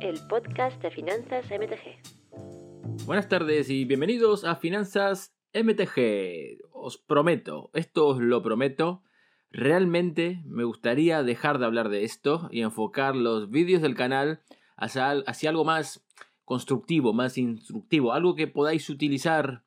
el 0.00 0.20
podcast 0.28 0.80
de 0.80 0.90
finanzas 0.90 1.46
MTG. 1.50 3.04
Buenas 3.04 3.28
tardes 3.28 3.68
y 3.68 3.84
bienvenidos 3.84 4.44
a 4.44 4.54
Finanzas 4.54 5.34
MTG. 5.52 6.58
Os 6.72 6.98
prometo, 6.98 7.70
esto 7.74 8.06
os 8.06 8.20
lo 8.20 8.40
prometo, 8.42 9.02
realmente 9.50 10.42
me 10.44 10.62
gustaría 10.62 11.22
dejar 11.24 11.58
de 11.58 11.66
hablar 11.66 11.88
de 11.88 12.04
esto 12.04 12.48
y 12.52 12.62
enfocar 12.62 13.16
los 13.16 13.50
vídeos 13.50 13.82
del 13.82 13.96
canal 13.96 14.40
hacia, 14.76 15.10
algo 15.48 15.64
más 15.64 16.06
constructivo, 16.44 17.12
más 17.12 17.36
instructivo, 17.36 18.12
algo 18.12 18.36
que 18.36 18.46
podáis 18.46 18.88
utilizar. 18.90 19.64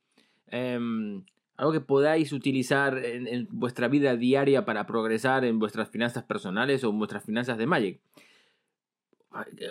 Em, 0.47 1.25
algo 1.57 1.73
que 1.73 1.81
podáis 1.81 2.31
utilizar 2.31 2.97
en, 3.03 3.47
vuestra 3.51 3.87
vida 3.87 4.15
diaria 4.15 4.65
para 4.65 4.87
progresar 4.87 5.45
en 5.45 5.59
vuestras 5.59 5.89
finanzas 5.89 6.23
personales 6.23 6.83
o 6.83 6.89
en 6.89 6.97
vuestras 6.97 7.23
finanzas 7.23 7.57
de 7.57 7.67
Magic 7.67 8.01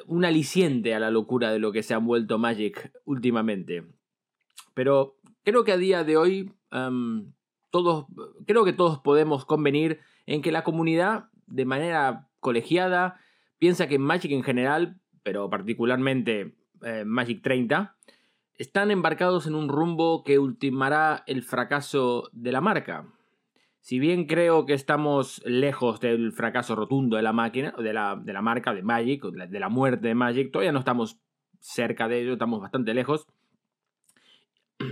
un 0.07 0.25
aliciente 0.25 0.95
a 0.95 1.01
la 1.01 1.11
locura 1.11 1.53
de 1.53 1.59
lo 1.59 1.73
que 1.73 1.83
se 1.83 1.95
ha 1.95 1.99
vuelto 1.99 2.39
Magic 2.39 2.93
últimamente. 3.05 3.85
Pero 4.75 5.17
creo 5.45 5.65
que 5.65 5.73
a 5.73 5.77
día 5.77 6.05
de 6.05 6.17
hoy 6.17 6.53
todos, 7.71 8.07
creo 8.47 8.65
que 8.65 8.73
todos 8.73 8.99
podemos 8.99 9.45
convenir 9.45 10.01
en 10.27 10.43
que 10.43 10.53
la 10.53 10.65
comunidad, 10.65 11.31
de 11.47 11.65
manera 11.65 12.29
colegiada, 12.41 13.21
piensa 13.59 13.89
que 13.89 13.99
Magic 13.99 14.33
en 14.33 14.43
general, 14.43 15.01
pero 15.23 15.51
particularmente 15.51 16.55
eh, 16.83 17.05
Magic 17.05 17.43
30, 17.43 17.97
están 18.55 18.91
embarcados 18.91 19.47
en 19.47 19.55
un 19.55 19.69
rumbo 19.69 20.23
que 20.23 20.39
ultimará 20.39 21.25
el 21.27 21.43
fracaso 21.43 22.29
de 22.33 22.53
la 22.53 22.61
marca. 22.61 23.07
Si 23.81 23.99
bien 23.99 24.27
creo 24.27 24.67
que 24.67 24.75
estamos 24.75 25.43
lejos 25.47 26.01
del 26.01 26.33
fracaso 26.33 26.77
rotundo 26.77 27.17
de 27.17 27.23
la 27.23 27.33
máquina, 27.33 27.75
de 27.79 27.93
la, 27.95 28.21
de 28.23 28.33
la 28.33 28.43
marca 28.43 28.75
de 28.75 28.83
Magic, 28.83 29.25
de 29.25 29.59
la, 29.59 29.69
muerte 29.71 30.09
de 30.09 30.15
Magic, 30.15 30.53
todavía 30.53 30.73
no 30.73 30.81
estamos 30.81 31.19
cerca 31.61 32.07
de 32.07 32.21
ello, 32.21 32.35
estamos 32.35 32.61
bastante 32.61 32.93
lejos. 32.93 33.27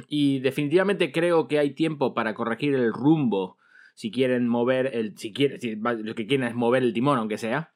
Y 0.09 0.41
definitivamente 0.41 1.13
creo 1.13 1.49
que 1.49 1.59
hay 1.59 1.75
tiempo 1.75 2.15
para 2.15 2.35
corregir 2.35 2.75
el 2.75 2.93
rumbo. 2.93 3.59
Si 3.95 4.11
quieren 4.11 4.49
mover 4.49 4.95
el. 4.95 5.17
Si, 5.19 5.33
quieren, 5.33 5.59
lo 5.83 6.15
que 6.15 6.27
quieren 6.27 6.49
es 6.49 6.55
mover 6.55 6.83
el 6.83 6.93
timón, 6.93 7.19
aunque 7.19 7.39
sea. 7.39 7.73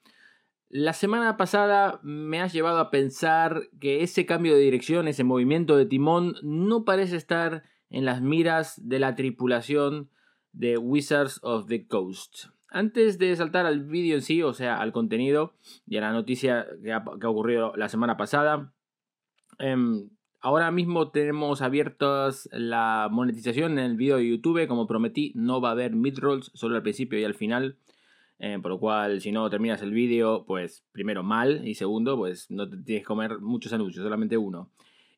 La 0.69 0.95
semana 0.95 1.37
pasada 1.37 2.01
me 2.03 2.41
has 2.41 2.55
llevado 2.55 2.79
a 2.79 2.91
pensar 2.91 3.69
que 3.81 4.03
ese 4.03 4.25
cambio 4.25 4.55
de 4.55 4.61
dirección, 4.61 5.09
ese 5.09 5.25
movimiento 5.25 5.77
de 5.77 5.85
timón, 5.85 6.37
no 6.43 6.85
parece 6.85 7.17
estar 7.17 7.65
en 7.91 8.07
las 8.07 8.23
miras 8.23 8.81
de 8.89 8.99
la 8.99 9.15
tripulación 9.15 10.09
de 10.53 10.79
Wizards 10.79 11.41
of 11.43 11.67
the 11.67 11.87
Coast. 11.87 12.47
Antes 12.69 13.19
de 13.19 13.37
saltar 13.37 13.67
al 13.67 13.85
vídeo 13.85 14.15
en 14.15 14.23
sí, 14.23 14.43
o 14.43 14.55
sea, 14.55 14.81
al 14.81 14.93
contenido 14.93 15.53
y 15.87 15.99
a 15.99 16.01
la 16.01 16.13
noticia 16.13 16.67
que 16.83 16.93
ha, 16.93 17.05
ocurrido 17.25 17.75
la 17.77 17.89
semana 17.89 18.17
pasada, 18.17 18.73
em, 19.59 20.09
ahora 20.41 20.71
mismo 20.71 21.11
tenemos 21.11 21.61
abiertas 21.61 22.49
la 22.53 23.09
monetización 23.11 23.79
en 23.79 23.85
el 23.85 23.97
vídeo 23.97 24.17
de 24.17 24.29
YouTube. 24.29 24.67
Como 24.69 24.87
prometí, 24.87 25.33
no 25.35 25.61
va 25.61 25.69
a 25.69 25.73
haber 25.73 25.95
midrolls, 25.95 26.51
solo 26.55 26.77
al 26.77 26.83
principio 26.83 27.19
y 27.19 27.25
al 27.25 27.35
final. 27.35 27.77
Eh, 28.39 28.59
por 28.61 28.73
lo 28.73 28.81
cual, 28.81 29.21
si 29.21 29.31
no 29.31 29.49
terminas 29.51 29.83
el 29.83 29.93
vídeo, 29.93 30.45
pues 30.47 30.83
primero 30.91 31.23
mal 31.23 31.69
y 31.69 31.75
segundo, 31.75 32.17
pues 32.17 32.51
no 32.51 32.69
te 32.69 32.77
tienes 32.79 33.05
que 33.05 33.07
comer 33.07 33.39
muchos 33.39 33.73
anuncios, 33.73 34.03
solamente 34.03 34.37
uno. 34.37 34.69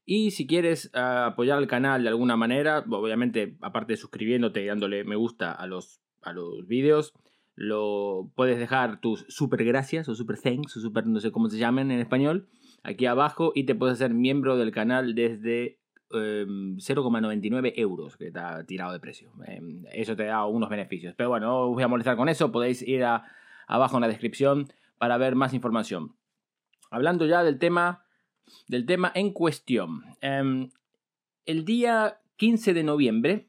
Y 0.06 0.32
si 0.32 0.46
quieres 0.46 0.90
ah, 0.94 1.26
apoyar 1.26 1.58
al 1.58 1.66
canal 1.66 2.02
de 2.02 2.08
alguna 2.08 2.36
manera, 2.36 2.84
obviamente, 2.90 3.56
aparte 3.60 3.94
de 3.94 3.96
suscribiéndote 3.96 4.62
y 4.62 4.66
dándole 4.66 5.04
me 5.04 5.16
gusta 5.16 5.52
a 5.52 5.66
los, 5.66 6.00
a 6.22 6.32
los 6.32 6.66
vídeos, 6.66 7.12
lo 7.54 8.30
puedes 8.34 8.58
dejar 8.58 9.00
tus 9.00 9.24
super 9.28 9.64
gracias 9.64 10.08
o 10.08 10.14
super 10.14 10.38
thanks 10.38 10.76
o 10.76 10.80
super 10.80 11.06
no 11.06 11.20
sé 11.20 11.30
cómo 11.30 11.48
se 11.48 11.58
llamen 11.58 11.90
en 11.92 12.00
español 12.00 12.48
aquí 12.82 13.06
abajo 13.06 13.52
y 13.54 13.64
te 13.64 13.74
puedes 13.74 13.94
hacer 13.94 14.12
miembro 14.12 14.56
del 14.56 14.72
canal 14.72 15.14
desde 15.14 15.78
0,99 16.10 17.66
em, 17.66 17.72
euros 17.76 18.16
que 18.16 18.26
está 18.26 18.64
tirado 18.66 18.92
de 18.92 19.00
precio. 19.00 19.32
Em, 19.46 19.84
eso 19.92 20.14
te 20.14 20.24
da 20.24 20.44
unos 20.46 20.68
beneficios. 20.68 21.14
Pero 21.16 21.30
bueno, 21.30 21.46
no 21.46 21.60
os 21.68 21.74
voy 21.74 21.82
a 21.82 21.88
molestar 21.88 22.16
con 22.16 22.28
eso. 22.28 22.52
Podéis 22.52 22.82
ir 22.82 23.04
abajo 23.66 23.96
en 23.96 24.02
la 24.02 24.08
descripción 24.08 24.68
para 24.98 25.16
ver 25.16 25.34
más 25.34 25.54
información. 25.54 26.14
Hablando 26.90 27.26
ya 27.26 27.42
del 27.42 27.58
tema 27.58 28.03
del 28.68 28.86
tema 28.86 29.12
en 29.14 29.32
cuestión. 29.32 30.02
Em, 30.20 30.70
el 31.46 31.64
día 31.64 32.20
15 32.36 32.74
de 32.74 32.82
noviembre, 32.82 33.46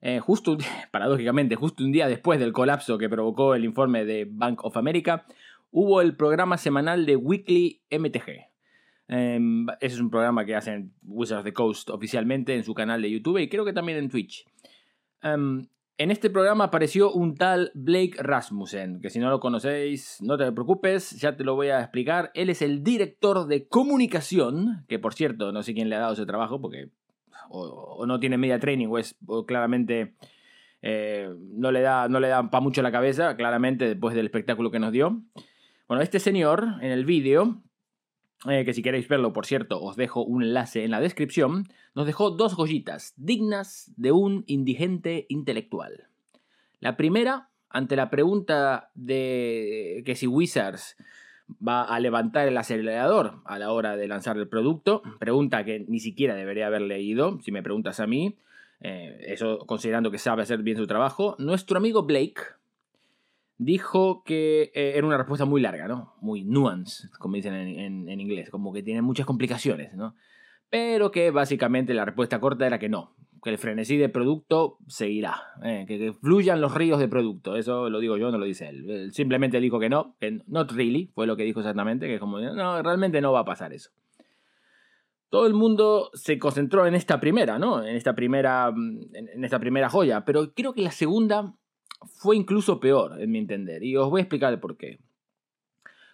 eh, 0.00 0.20
justo 0.20 0.56
paradójicamente, 0.90 1.56
justo 1.56 1.84
un 1.84 1.92
día 1.92 2.08
después 2.08 2.38
del 2.40 2.52
colapso 2.52 2.98
que 2.98 3.08
provocó 3.08 3.54
el 3.54 3.64
informe 3.64 4.04
de 4.04 4.26
Bank 4.28 4.64
of 4.64 4.76
America, 4.76 5.26
hubo 5.70 6.00
el 6.00 6.16
programa 6.16 6.58
semanal 6.58 7.06
de 7.06 7.16
Weekly 7.16 7.82
MTG. 7.90 8.48
Em, 9.08 9.66
ese 9.80 9.94
es 9.94 10.00
un 10.00 10.10
programa 10.10 10.44
que 10.44 10.54
hacen 10.54 10.92
Wizards 11.02 11.40
of 11.40 11.44
the 11.44 11.52
Coast 11.52 11.90
oficialmente 11.90 12.54
en 12.54 12.62
su 12.62 12.74
canal 12.74 13.00
de 13.00 13.10
YouTube 13.10 13.38
y 13.38 13.48
creo 13.48 13.64
que 13.64 13.72
también 13.72 13.98
en 13.98 14.10
Twitch. 14.10 14.44
Em, 15.22 15.66
en 15.98 16.12
este 16.12 16.30
programa 16.30 16.64
apareció 16.64 17.12
un 17.12 17.34
tal 17.34 17.72
Blake 17.74 18.14
Rasmussen, 18.18 19.00
que 19.00 19.10
si 19.10 19.18
no 19.18 19.30
lo 19.30 19.40
conocéis, 19.40 20.18
no 20.22 20.38
te 20.38 20.50
preocupes, 20.52 21.10
ya 21.20 21.36
te 21.36 21.42
lo 21.42 21.56
voy 21.56 21.68
a 21.68 21.80
explicar. 21.80 22.30
Él 22.34 22.50
es 22.50 22.62
el 22.62 22.84
director 22.84 23.48
de 23.48 23.66
comunicación, 23.66 24.84
que 24.88 25.00
por 25.00 25.14
cierto, 25.14 25.50
no 25.50 25.64
sé 25.64 25.74
quién 25.74 25.88
le 25.88 25.96
ha 25.96 26.00
dado 26.00 26.12
ese 26.12 26.24
trabajo, 26.24 26.60
porque 26.60 26.90
o, 27.50 28.06
no 28.06 28.20
tiene 28.20 28.38
media 28.38 28.60
training 28.60 28.86
o 28.88 28.98
es 28.98 29.16
claramente 29.46 30.14
eh, 30.82 31.34
no 31.36 31.72
le 31.72 31.80
da, 31.80 32.08
no 32.08 32.20
le 32.20 32.28
da 32.28 32.48
para 32.48 32.60
mucho 32.60 32.80
la 32.80 32.92
cabeza, 32.92 33.36
claramente 33.36 33.86
después 33.86 34.14
del 34.14 34.26
espectáculo 34.26 34.70
que 34.70 34.78
nos 34.78 34.92
dio. 34.92 35.20
Bueno, 35.88 36.02
este 36.02 36.20
señor 36.20 36.74
en 36.80 36.92
el 36.92 37.06
vídeo 37.06 37.60
eh, 38.46 38.64
que 38.64 38.72
si 38.72 38.82
queréis 38.82 39.08
verlo, 39.08 39.32
por 39.32 39.46
cierto, 39.46 39.82
os 39.82 39.96
dejo 39.96 40.24
un 40.24 40.42
enlace 40.42 40.84
en 40.84 40.92
la 40.92 41.00
descripción, 41.00 41.64
nos 41.94 42.06
dejó 42.06 42.30
dos 42.30 42.54
joyitas 42.54 43.14
dignas 43.16 43.92
de 43.96 44.12
un 44.12 44.44
indigente 44.46 45.26
intelectual. 45.28 46.08
La 46.80 46.96
primera, 46.96 47.48
ante 47.68 47.96
la 47.96 48.10
pregunta 48.10 48.90
de 48.94 50.02
que 50.06 50.14
si 50.14 50.26
Wizards 50.26 50.96
va 51.66 51.82
a 51.82 51.98
levantar 51.98 52.46
el 52.46 52.56
acelerador 52.56 53.42
a 53.44 53.58
la 53.58 53.72
hora 53.72 53.96
de 53.96 54.06
lanzar 54.06 54.36
el 54.36 54.48
producto, 54.48 55.02
pregunta 55.18 55.64
que 55.64 55.84
ni 55.88 55.98
siquiera 55.98 56.34
debería 56.34 56.66
haber 56.66 56.82
leído, 56.82 57.40
si 57.40 57.50
me 57.50 57.62
preguntas 57.62 57.98
a 58.00 58.06
mí, 58.06 58.38
eh, 58.80 59.18
eso 59.26 59.58
considerando 59.66 60.10
que 60.10 60.18
sabe 60.18 60.42
hacer 60.42 60.62
bien 60.62 60.76
su 60.76 60.86
trabajo, 60.86 61.34
nuestro 61.38 61.78
amigo 61.78 62.04
Blake, 62.04 62.42
dijo 63.58 64.22
que 64.24 64.70
eh, 64.74 64.92
era 64.94 65.06
una 65.06 65.18
respuesta 65.18 65.44
muy 65.44 65.60
larga, 65.60 65.88
¿no? 65.88 66.14
Muy 66.20 66.44
nuance, 66.44 67.08
como 67.18 67.34
dicen 67.34 67.54
en, 67.54 68.20
inglés, 68.20 68.50
como 68.50 68.72
que 68.72 68.82
tiene 68.82 69.02
muchas 69.02 69.26
complicaciones, 69.26 69.94
¿no? 69.94 70.14
Pero 70.70 71.10
que 71.10 71.30
básicamente 71.30 71.92
la 71.92 72.04
respuesta 72.04 72.40
corta 72.40 72.66
era 72.66 72.78
que 72.78 72.88
no, 72.88 73.16
que 73.42 73.50
el 73.50 73.58
frenesí 73.58 73.96
de 73.96 74.08
producto 74.08 74.78
seguirá, 74.86 75.42
eh, 75.64 75.84
que, 75.88 76.12
fluyan 76.12 76.60
los 76.60 76.74
ríos 76.74 77.00
de 77.00 77.08
producto, 77.08 77.56
eso 77.56 77.90
lo 77.90 77.98
digo 77.98 78.16
yo, 78.16 78.30
no 78.30 78.38
lo 78.38 78.46
dice 78.46 78.68
él. 78.68 78.88
él. 78.88 79.12
Simplemente 79.12 79.60
dijo 79.60 79.80
que 79.80 79.88
no, 79.88 80.14
que 80.20 80.40
not 80.46 80.70
really, 80.72 81.10
fue 81.14 81.26
lo 81.26 81.36
que 81.36 81.42
dijo 81.44 81.60
exactamente, 81.60 82.06
que 82.06 82.20
como, 82.20 82.38
no, 82.38 82.82
realmente 82.82 83.20
no 83.20 83.32
va 83.32 83.40
a 83.40 83.44
pasar 83.44 83.72
eso. 83.72 83.90
Todo 85.30 85.46
el 85.46 85.52
mundo 85.52 86.10
se 86.14 86.38
concentró 86.38 86.86
en 86.86 86.94
esta 86.94 87.20
primera, 87.20 87.58
¿no? 87.58 87.84
En 87.84 87.96
esta 87.96 88.14
primera, 88.14 88.72
en 88.72 89.44
esta 89.44 89.58
primera 89.58 89.90
joya, 89.90 90.24
pero 90.24 90.54
creo 90.54 90.72
que 90.72 90.82
la 90.82 90.90
segunda 90.90 91.54
fue 92.06 92.36
incluso 92.36 92.80
peor, 92.80 93.20
en 93.20 93.30
mi 93.30 93.38
entender, 93.38 93.82
y 93.82 93.96
os 93.96 94.10
voy 94.10 94.20
a 94.20 94.22
explicar 94.22 94.52
el 94.52 94.60
por 94.60 94.76
qué. 94.76 95.00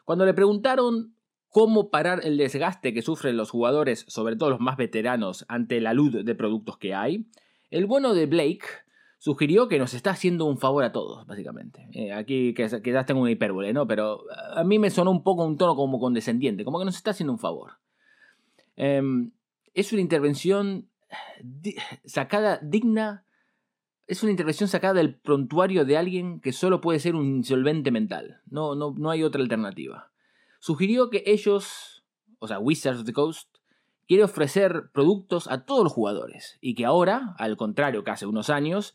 Cuando 0.04 0.26
le 0.26 0.34
preguntaron 0.34 1.14
cómo 1.48 1.90
parar 1.90 2.20
el 2.24 2.36
desgaste 2.36 2.92
que 2.92 3.02
sufren 3.02 3.36
los 3.36 3.50
jugadores, 3.50 4.04
sobre 4.08 4.36
todo 4.36 4.50
los 4.50 4.60
más 4.60 4.76
veteranos, 4.76 5.44
ante 5.48 5.80
la 5.80 5.94
luz 5.94 6.24
de 6.24 6.34
productos 6.34 6.78
que 6.78 6.94
hay, 6.94 7.26
el 7.70 7.86
bueno 7.86 8.14
de 8.14 8.26
Blake 8.26 8.66
sugirió 9.18 9.68
que 9.68 9.78
nos 9.78 9.94
está 9.94 10.10
haciendo 10.10 10.44
un 10.44 10.58
favor 10.58 10.84
a 10.84 10.92
todos, 10.92 11.26
básicamente. 11.26 11.88
Eh, 11.92 12.12
aquí 12.12 12.54
quizás 12.54 13.06
tengo 13.06 13.22
una 13.22 13.30
hipérbole, 13.30 13.72
¿no? 13.72 13.86
Pero 13.86 14.24
a 14.54 14.62
mí 14.64 14.78
me 14.78 14.90
sonó 14.90 15.10
un 15.10 15.22
poco 15.22 15.46
un 15.46 15.56
tono 15.56 15.74
como 15.74 15.98
condescendiente, 15.98 16.62
como 16.62 16.78
que 16.78 16.84
nos 16.84 16.96
está 16.96 17.12
haciendo 17.12 17.32
un 17.32 17.38
favor. 17.38 17.78
Em, 18.76 19.30
es 19.72 19.92
una 19.92 20.02
intervención 20.02 20.88
sacada 22.04 22.58
digna 22.62 23.24
es 24.06 24.22
una 24.22 24.32
intervención 24.32 24.68
sacada 24.68 24.94
del 24.94 25.14
prontuario 25.14 25.84
de 25.84 25.96
alguien 25.96 26.40
que 26.40 26.52
solo 26.52 26.80
puede 26.80 26.98
ser 27.00 27.14
un 27.14 27.36
insolvente 27.36 27.90
mental. 27.90 28.40
No, 28.46 28.74
no, 28.74 28.94
no 28.96 29.10
hay 29.10 29.22
otra 29.22 29.40
alternativa. 29.40 30.10
Sugirió 30.60 31.10
que 31.10 31.22
ellos, 31.26 32.04
o 32.38 32.48
sea, 32.48 32.58
Wizards 32.58 33.00
of 33.00 33.06
the 33.06 33.12
Coast, 33.12 33.48
quiere 34.06 34.24
ofrecer 34.24 34.90
productos 34.92 35.48
a 35.48 35.64
todos 35.64 35.84
los 35.84 35.92
jugadores 35.92 36.58
y 36.60 36.74
que 36.74 36.84
ahora, 36.84 37.34
al 37.38 37.56
contrario 37.56 38.04
que 38.04 38.10
hace 38.10 38.26
unos 38.26 38.50
años, 38.50 38.94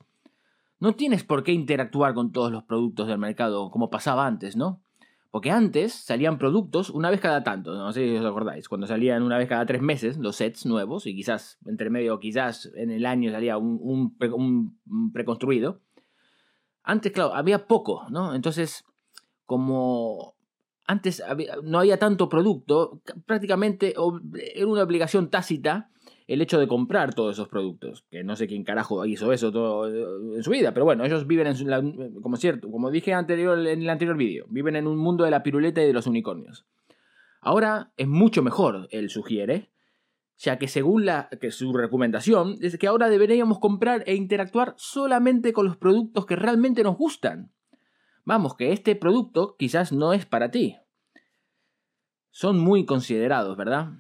no 0.80 0.94
tienes 0.94 1.24
por 1.24 1.44
qué 1.44 1.52
interactuar 1.52 2.14
con 2.14 2.32
todos 2.32 2.52
los 2.52 2.64
productos 2.64 3.08
del 3.08 3.18
mercado 3.18 3.72
como 3.72 3.90
pasaba 3.90 4.28
antes, 4.28 4.56
¿no? 4.56 4.82
Porque 5.32 5.52
antes 5.52 5.94
salían 5.94 6.40
productos 6.40 6.90
una 6.90 7.12
vez 7.12 7.22
cada 7.22 7.44
tanto, 7.44 7.74
no 7.76 7.94
sé 7.94 8.08
si 8.08 8.16
os 8.16 8.26
acordáis, 8.26 8.68
cuando 8.68 8.88
salían 8.88 9.22
una 9.22 9.38
vez 9.38 9.48
cada 9.48 9.66
tres 9.66 9.82
meses 9.82 10.18
los 10.18 10.36
sets 10.36 10.66
nuevos 10.66 11.06
y 11.06 11.16
quizás 11.16 11.60
entre 11.68 11.92
medio, 11.92 12.20
quizás 12.20 12.72
en 12.76 12.90
el 12.90 13.06
año 13.06 13.32
salía 13.32 13.58
un, 13.58 14.18
preconstruido. 15.14 15.82
Antes, 16.82 17.12
claro, 17.12 17.36
había 17.36 17.68
poco, 17.68 18.08
¿no? 18.10 18.34
Entonces, 18.34 18.86
como 19.46 20.36
antes 20.88 21.22
no 21.64 21.80
había 21.80 22.00
tanto 22.00 22.28
producto, 22.28 23.00
prácticamente 23.28 23.94
era 24.56 24.66
una 24.66 24.82
obligación 24.82 25.30
tácita 25.30 25.92
el 26.30 26.44
hecho 26.44 26.60
de 26.60 26.68
comprar 26.68 27.16
todos 27.16 27.36
esos 27.36 27.48
productos. 27.48 28.06
Que 28.12 28.24
no 28.24 28.36
sé 28.36 28.48
quién 28.48 28.64
carajo 28.64 29.04
hizo 29.06 29.34
eso 29.34 29.52
todo 29.52 29.90
eh, 29.90 30.36
en 30.36 30.44
su 30.44 30.52
vida, 30.52 30.74
pero 30.74 30.86
bueno, 30.86 31.04
ellos 31.04 31.26
viven 31.26 31.48
en 31.48 32.22
como 32.22 32.38
cierto, 32.38 32.70
como 32.70 32.92
dije 32.92 33.14
anterior, 33.14 33.58
en 33.58 33.82
el 33.82 33.90
anterior 33.90 34.16
vídeo, 34.16 34.46
viven 34.50 34.76
en 34.76 34.86
un 34.86 34.98
mundo 34.98 35.24
de 35.24 35.32
la 35.32 35.42
piruleta 35.42 35.82
y 35.82 35.88
de 35.88 35.94
los 35.94 36.06
unicornios. 36.06 36.68
Ahora 37.42 37.94
es 37.98 38.08
mucho 38.08 38.44
mejor, 38.44 38.88
él 38.92 39.10
sugiere, 39.10 39.72
ya 40.38 40.60
que 40.60 40.68
según 40.68 41.06
la, 41.06 41.30
que 41.42 41.50
su 41.50 41.74
recomendación 41.74 42.58
es 42.62 42.78
que 42.78 42.88
ahora 42.88 43.10
deberíamos 43.10 43.58
comprar 43.60 44.04
e 44.06 44.14
interactuar 44.14 44.76
solamente 44.78 45.52
con 45.52 45.66
los 45.66 45.78
productos 45.78 46.28
que 46.28 46.36
realmente 46.36 46.84
nos 46.84 46.96
gustan. 46.96 47.52
Vamos, 48.24 48.56
que 48.56 48.72
este 48.72 48.96
producto 48.96 49.56
quizás 49.58 49.92
no 49.92 50.14
es 50.14 50.28
para 50.28 50.52
ti. 50.52 50.78
Son 52.30 52.60
muy 52.60 52.86
considerados, 52.86 53.58
¿verdad? 53.58 53.94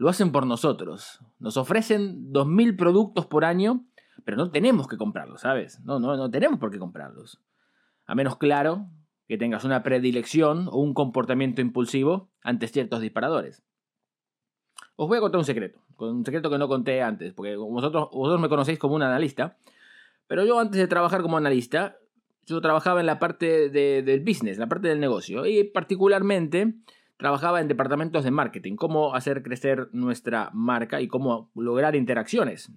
Lo 0.00 0.08
hacen 0.08 0.32
por 0.32 0.46
nosotros. 0.46 1.20
Nos 1.40 1.58
ofrecen 1.58 2.32
2.000 2.32 2.74
productos 2.78 3.26
por 3.26 3.44
año, 3.44 3.84
pero 4.24 4.38
no 4.38 4.50
tenemos 4.50 4.88
que 4.88 4.96
comprarlos, 4.96 5.42
¿sabes? 5.42 5.78
No, 5.84 6.00
no, 6.00 6.16
no 6.16 6.30
tenemos 6.30 6.58
por 6.58 6.70
qué 6.70 6.78
comprarlos. 6.78 7.38
A 8.06 8.14
menos 8.14 8.38
claro 8.38 8.86
que 9.28 9.36
tengas 9.36 9.62
una 9.62 9.82
predilección 9.82 10.68
o 10.68 10.78
un 10.78 10.94
comportamiento 10.94 11.60
impulsivo 11.60 12.30
ante 12.42 12.66
ciertos 12.66 13.02
disparadores. 13.02 13.62
Os 14.96 15.06
voy 15.06 15.18
a 15.18 15.20
contar 15.20 15.38
un 15.38 15.44
secreto, 15.44 15.82
un 15.98 16.24
secreto 16.24 16.48
que 16.48 16.56
no 16.56 16.66
conté 16.66 17.02
antes, 17.02 17.34
porque 17.34 17.56
vosotros, 17.56 18.08
vosotros 18.10 18.40
me 18.40 18.48
conocéis 18.48 18.78
como 18.78 18.94
un 18.94 19.02
analista, 19.02 19.58
pero 20.26 20.46
yo 20.46 20.58
antes 20.58 20.80
de 20.80 20.88
trabajar 20.88 21.20
como 21.20 21.36
analista, 21.36 21.98
yo 22.46 22.62
trabajaba 22.62 23.00
en 23.00 23.06
la 23.06 23.18
parte 23.18 23.68
del 23.68 24.20
business, 24.20 24.56
la 24.56 24.66
parte 24.66 24.88
del 24.88 24.98
negocio, 24.98 25.44
y 25.44 25.62
particularmente 25.64 26.76
trabajaba 27.20 27.60
en 27.60 27.68
departamentos 27.68 28.24
de 28.24 28.30
marketing, 28.30 28.76
cómo 28.76 29.14
hacer 29.14 29.42
crecer 29.42 29.90
nuestra 29.92 30.48
marca 30.54 31.02
y 31.02 31.06
cómo 31.06 31.50
lograr 31.54 31.94
interacciones 31.94 32.72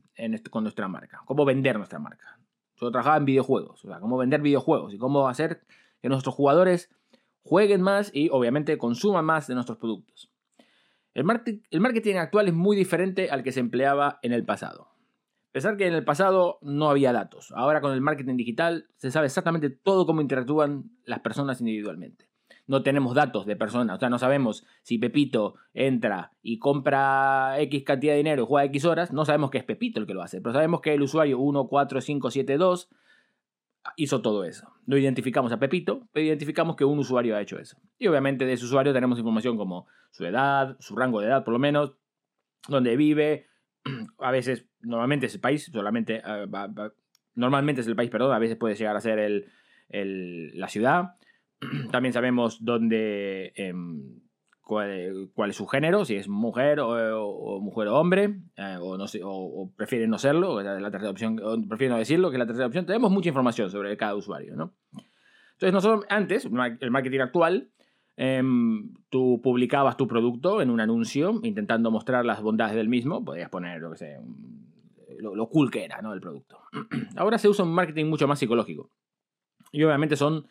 con 0.49 0.63
nuestra 0.63 0.89
marca, 0.89 1.21
cómo 1.25 1.45
vender 1.45 1.77
nuestra 1.77 1.97
marca. 1.97 2.41
Yo 2.75 2.91
trabajaba 2.91 3.15
en 3.15 3.23
videojuegos, 3.23 3.85
o 3.85 3.87
sea, 3.87 4.01
cómo 4.01 4.17
vender 4.17 4.41
videojuegos 4.41 4.93
y 4.93 4.97
cómo 4.97 5.29
hacer 5.29 5.61
que 6.01 6.09
nuestros 6.09 6.35
jugadores 6.35 6.93
jueguen 7.41 7.81
más 7.81 8.11
y 8.13 8.27
obviamente 8.33 8.77
consuman 8.77 9.23
más 9.23 9.47
de 9.47 9.53
nuestros 9.53 9.77
productos. 9.77 10.29
El, 11.13 11.25
el 11.71 11.79
marketing 11.79 12.15
actual 12.15 12.49
es 12.49 12.53
muy 12.53 12.75
diferente 12.75 13.29
al 13.31 13.43
que 13.43 13.53
se 13.53 13.61
empleaba 13.61 14.19
en 14.23 14.33
el 14.33 14.43
pasado. 14.43 14.89
Pensar 15.53 15.77
que 15.77 15.87
en 15.87 15.93
el 15.93 16.03
pasado 16.03 16.59
no 16.61 16.89
había 16.89 17.13
datos. 17.13 17.53
Ahora 17.55 17.79
con 17.79 17.93
el 17.93 18.01
marketing 18.01 18.35
digital 18.35 18.89
se 18.97 19.09
sabe 19.09 19.27
exactamente 19.27 19.69
todo 19.69 20.05
cómo 20.05 20.19
interactúan 20.19 20.91
las 21.05 21.19
personas 21.21 21.61
individualmente 21.61 22.32
no 22.65 22.83
tenemos 22.83 23.13
datos 23.13 23.45
de 23.45 23.55
personas, 23.55 23.97
o 23.97 23.99
sea, 23.99 24.09
no 24.09 24.19
sabemos 24.19 24.65
si 24.81 24.97
Pepito 24.97 25.55
entra 25.73 26.31
y 26.41 26.59
compra 26.59 27.59
X 27.59 27.83
cantidad 27.83 28.13
de 28.13 28.17
dinero 28.17 28.43
y 28.43 28.45
juega 28.47 28.65
X 28.65 28.85
horas, 28.85 29.11
no 29.11 29.25
sabemos 29.25 29.51
que 29.51 29.57
es 29.57 29.63
Pepito 29.63 29.99
el 29.99 30.07
que 30.07 30.13
lo 30.13 30.21
hace, 30.21 30.41
pero 30.41 30.53
sabemos 30.53 30.81
que 30.81 30.93
el 30.93 31.01
usuario 31.01 31.37
14572 31.37 32.89
hizo 33.97 34.21
todo 34.21 34.45
eso. 34.45 34.71
No 34.85 34.97
identificamos 34.97 35.51
a 35.51 35.59
Pepito, 35.59 36.07
pero 36.13 36.25
identificamos 36.25 36.75
que 36.75 36.85
un 36.85 36.99
usuario 36.99 37.35
ha 37.35 37.41
hecho 37.41 37.59
eso. 37.59 37.77
Y 37.99 38.07
obviamente 38.07 38.45
de 38.45 38.53
ese 38.53 38.65
usuario 38.65 38.93
tenemos 38.93 39.17
información 39.17 39.57
como 39.57 39.87
su 40.11 40.25
edad, 40.25 40.77
su 40.79 40.95
rango 40.95 41.19
de 41.19 41.27
edad 41.27 41.43
por 41.43 41.53
lo 41.53 41.59
menos, 41.59 41.93
dónde 42.67 42.95
vive, 42.95 43.47
a 44.19 44.31
veces, 44.31 44.67
normalmente 44.81 45.25
es 45.25 45.35
el 45.35 45.41
país, 45.41 45.69
solamente, 45.71 46.21
eh, 46.25 46.47
normalmente 47.35 47.81
es 47.81 47.87
el 47.87 47.95
país, 47.95 48.09
perdón, 48.09 48.33
a 48.33 48.39
veces 48.39 48.57
puede 48.57 48.75
llegar 48.75 48.95
a 48.95 49.01
ser 49.01 49.19
el, 49.19 50.57
la 50.57 50.69
ciudad, 50.69 51.15
También 51.91 52.13
sabemos 52.13 52.63
dónde, 52.63 53.53
em, 53.55 54.19
cuál, 54.61 55.49
es 55.49 55.55
su 55.55 55.67
género, 55.67 56.05
si 56.05 56.15
es 56.15 56.27
mujer 56.27 56.79
o, 56.79 57.59
mujer 57.59 57.87
o 57.89 57.99
hombre, 57.99 58.39
eh, 58.55 58.77
o, 58.79 58.97
no 58.97 59.07
sé, 59.07 59.21
o, 59.23 59.71
prefieren 59.75 60.09
no 60.09 60.17
serlo, 60.17 60.61
la 60.61 60.91
tercera 60.91 61.11
opción, 61.11 61.35
prefieren 61.67 61.93
no 61.93 61.99
decirlo, 61.99 62.29
que 62.29 62.35
es 62.35 62.39
la 62.39 62.47
tercera 62.47 62.67
opción. 62.67 62.85
Tenemos 62.85 63.11
mucha 63.11 63.29
información 63.29 63.69
sobre 63.69 63.95
cada 63.97 64.15
usuario, 64.15 64.55
¿no? 64.55 64.73
Entonces, 65.53 65.73
nosotros 65.73 66.05
antes, 66.09 66.45
el 66.45 66.91
marketing 66.91 67.19
actual, 67.19 67.69
em, 68.15 68.93
tú 69.09 69.41
publicabas 69.41 69.97
tu 69.97 70.07
producto 70.07 70.61
en 70.61 70.69
un 70.69 70.79
anuncio 70.79 71.39
intentando 71.43 71.91
mostrar 71.91 72.25
las 72.25 72.41
bondades 72.41 72.75
del 72.75 72.89
mismo, 72.89 73.23
podías 73.23 73.49
poner, 73.49 73.81
lo 73.81 73.91
que 73.91 74.17
lo, 75.19 75.35
lo 75.35 75.47
cool 75.47 75.71
que 75.71 75.85
era, 75.85 76.01
¿no? 76.01 76.13
El 76.13 76.21
producto. 76.21 76.59
Ahora 77.15 77.37
se 77.37 77.47
usa 77.47 77.65
un 77.65 77.73
marketing 77.73 78.05
mucho 78.05 78.27
más 78.27 78.39
psicológico. 78.39 78.89
Y 79.71 79.83
obviamente 79.83 80.15
son 80.15 80.47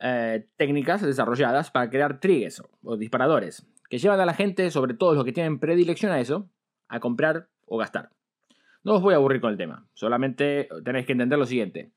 eh, 0.00 0.46
técnicas 0.56 1.02
desarrolladas 1.02 1.70
para 1.70 1.90
crear 1.90 2.20
triggers 2.20 2.62
o 2.82 2.96
disparadores 2.96 3.66
que 3.90 3.98
llevan 3.98 4.20
a 4.20 4.24
la 4.24 4.34
gente, 4.34 4.70
sobre 4.70 4.94
todo 4.94 5.14
los 5.14 5.24
que 5.24 5.32
tienen 5.32 5.58
predilección 5.58 6.12
a 6.12 6.20
eso, 6.20 6.48
a 6.88 7.00
comprar 7.00 7.48
o 7.66 7.76
gastar. 7.76 8.10
No 8.84 8.94
os 8.94 9.02
voy 9.02 9.12
a 9.12 9.16
aburrir 9.16 9.40
con 9.40 9.50
el 9.50 9.58
tema, 9.58 9.86
solamente 9.92 10.68
tenéis 10.84 11.04
que 11.04 11.12
entender 11.12 11.38
lo 11.38 11.44
siguiente. 11.44 11.90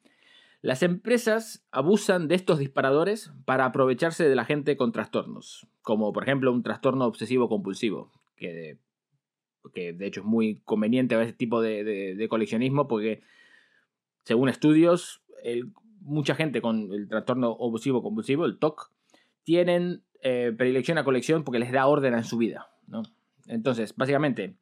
Las 0.61 0.81
empresas 0.81 1.65
abusan 1.71 2.27
de 2.27 2.35
estos 2.35 2.57
disparadores 2.57 3.31
para 3.45 3.65
aprovecharse 3.65 4.27
de 4.27 4.35
la 4.35 4.43
gente 4.43 4.75
con 4.75 4.91
trastornos, 4.91 5.67
como 5.81 6.11
por 6.11 6.23
ejemplo 6.23 6.51
un 6.51 6.63
trastorno 6.63 7.05
obsesivo 7.05 7.47
compulsivo, 7.47 8.11
que 8.35 8.77
de, 9.73 9.93
de 9.93 10.05
hecho 10.05 10.21
es 10.21 10.25
muy 10.25 10.61
conveniente 10.65 11.15
a 11.15 11.21
ese 11.21 11.33
tipo 11.33 11.61
de 11.61 12.27
coleccionismo 12.29 12.87
porque 12.87 13.21
según 14.23 14.49
estudios 14.49 15.21
el 15.43 15.71
mucha 16.03 16.35
gente 16.35 16.61
con 16.61 16.91
el 16.93 17.07
trastorno 17.07 17.51
obsesivo 17.51 18.03
compulsivo, 18.03 18.45
el 18.45 18.59
TOC, 18.59 18.91
tienen 19.43 20.03
eh, 20.21 20.53
predilección 20.57 20.97
a 20.97 21.03
colección 21.03 21.43
porque 21.43 21.59
les 21.59 21.71
da 21.71 21.87
orden 21.87 22.13
en 22.13 22.23
su 22.23 22.37
vida. 22.37 22.67
¿no? 22.87 23.03
Entonces, 23.47 23.95
básicamente, 23.95 24.57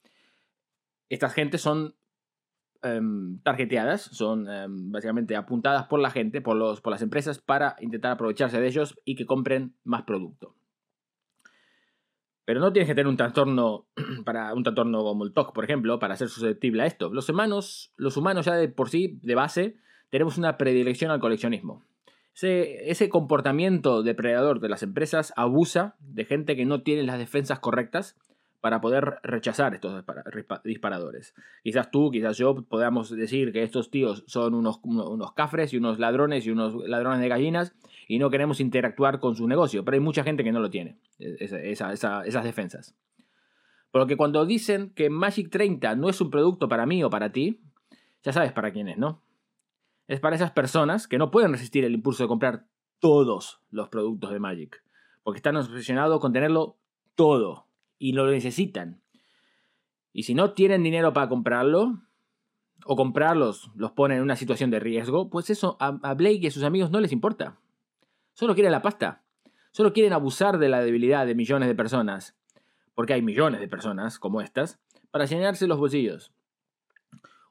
estas 1.09 1.33
gentes 1.33 1.61
son 1.61 1.95
em, 2.81 3.39
targeteadas, 3.43 4.01
son 4.01 4.49
em, 4.49 4.91
básicamente 4.91 5.35
apuntadas 5.35 5.87
por 5.87 5.99
la 5.99 6.09
gente, 6.09 6.41
por, 6.41 6.55
los, 6.55 6.81
por 6.81 6.91
las 6.91 7.01
empresas, 7.01 7.39
para 7.39 7.75
intentar 7.81 8.11
aprovecharse 8.11 8.59
de 8.59 8.67
ellos 8.67 8.99
y 9.05 9.15
que 9.15 9.25
compren 9.25 9.75
más 9.83 10.03
producto. 10.03 10.55
Pero 12.45 12.59
no 12.59 12.73
tienes 12.73 12.87
que 12.87 12.95
tener 12.95 13.07
un 13.07 13.17
trastorno 13.17 13.87
para 14.25 14.53
un 14.53 14.63
trastorno 14.63 15.03
como 15.03 15.25
el 15.25 15.33
TOC, 15.33 15.53
por 15.53 15.63
ejemplo, 15.63 15.99
para 15.99 16.15
ser 16.15 16.29
susceptible 16.29 16.83
a 16.83 16.85
esto. 16.85 17.11
Los 17.13 17.29
humanos, 17.29 17.93
los 17.97 18.17
humanos 18.17 18.45
ya 18.45 18.55
de 18.55 18.67
por 18.67 18.89
sí, 18.89 19.19
de 19.21 19.35
base, 19.35 19.75
tenemos 20.11 20.37
una 20.37 20.57
predilección 20.57 21.09
al 21.09 21.19
coleccionismo. 21.19 21.83
Ese, 22.39 23.09
comportamiento 23.09 24.03
depredador 24.03 24.59
de 24.59 24.69
las 24.69 24.83
empresas 24.83 25.33
abusa 25.35 25.95
de 25.99 26.25
gente 26.25 26.55
que 26.55 26.65
no 26.65 26.81
tiene 26.81 27.03
las 27.03 27.17
defensas 27.17 27.59
correctas 27.59 28.15
para 28.61 28.79
poder 28.79 29.15
rechazar 29.23 29.73
estos 29.73 30.03
disparadores. 30.63 31.33
Quizás 31.63 31.91
tú, 31.91 32.11
quizás 32.11 32.37
yo 32.37 32.63
podamos 32.63 33.09
decir 33.09 33.51
que 33.51 33.63
estos 33.63 33.89
tíos 33.89 34.23
son 34.27 34.53
unos, 34.53 34.79
cafres 35.35 35.73
y 35.73 35.77
unos 35.77 35.99
ladrones 35.99 36.45
y 36.45 36.51
unos 36.51 36.75
ladrones 36.87 37.21
de 37.21 37.27
gallinas 37.27 37.73
y 38.07 38.19
no 38.19 38.29
queremos 38.29 38.59
interactuar 38.59 39.19
con 39.19 39.35
su 39.35 39.47
negocio, 39.47 39.83
pero 39.83 39.95
hay 39.95 40.01
mucha 40.01 40.23
gente 40.23 40.43
que 40.43 40.51
no 40.51 40.59
lo 40.59 40.69
tiene, 40.69 40.97
esas 41.19 42.43
defensas. 42.43 42.95
Por 43.91 44.01
lo 44.01 44.07
que 44.07 44.15
cuando 44.15 44.45
dicen 44.45 44.91
que 44.91 45.09
Magic 45.09 45.49
30 45.49 45.95
no 45.95 46.09
es 46.09 46.21
un 46.21 46.29
producto 46.29 46.69
para 46.69 46.85
mí 46.85 47.03
o 47.03 47.09
para 47.09 47.31
ti, 47.31 47.59
ya 48.23 48.31
sabes 48.31 48.53
para 48.53 48.71
quién 48.71 48.87
es, 48.87 48.97
¿no? 48.97 49.21
Es 50.13 50.19
para 50.19 50.35
esas 50.35 50.51
personas 50.51 51.07
que 51.07 51.17
no 51.17 51.31
pueden 51.31 51.53
resistir 51.53 51.85
el 51.85 51.93
impulso 51.93 52.23
de 52.23 52.27
comprar 52.27 52.65
todos 52.99 53.61
los 53.69 53.87
productos 53.87 54.31
de 54.31 54.39
Magic, 54.39 54.83
porque 55.23 55.37
están 55.37 55.55
obsesionados 55.55 56.19
con 56.19 56.33
tenerlo 56.33 56.77
todo 57.15 57.67
y 57.97 58.11
lo 58.11 58.29
necesitan. 58.29 59.01
Y 60.11 60.23
si 60.23 60.33
no 60.33 60.51
tienen 60.51 60.83
dinero 60.83 61.13
para 61.13 61.29
comprarlo, 61.29 62.01
o 62.83 62.95
comprarlos 62.97 63.71
los 63.75 63.91
pone 63.91 64.17
en 64.17 64.21
una 64.21 64.35
situación 64.35 64.69
de 64.69 64.81
riesgo, 64.81 65.29
pues 65.29 65.49
eso 65.49 65.77
a, 65.79 66.13
Blake 66.13 66.39
y 66.41 66.47
a 66.47 66.51
sus 66.51 66.63
amigos 66.63 66.91
no 66.91 66.99
les 66.99 67.13
importa. 67.13 67.57
Solo 68.33 68.53
quieren 68.53 68.73
la 68.73 68.81
pasta. 68.81 69.23
Solo 69.71 69.93
quieren 69.93 70.11
abusar 70.11 70.57
de 70.57 70.67
la 70.67 70.81
debilidad 70.81 71.25
de 71.25 71.35
millones 71.35 71.69
de 71.69 71.75
personas, 71.75 72.35
porque 72.95 73.13
hay 73.13 73.21
millones 73.21 73.61
de 73.61 73.69
personas 73.69 74.19
como 74.19 74.41
estas, 74.41 74.77
para 75.09 75.23
llenarse 75.23 75.67
los 75.67 75.77
bolsillos. 75.77 76.33